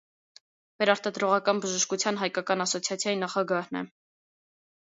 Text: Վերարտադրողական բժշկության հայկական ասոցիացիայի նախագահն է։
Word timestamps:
Վերարտադրողական 0.83 1.59
բժշկության 1.65 2.19
հայկական 2.23 2.65
ասոցիացիայի 2.67 3.23
նախագահն 3.27 3.83
է։ 3.83 3.85